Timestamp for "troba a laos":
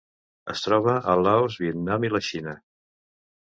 0.67-1.59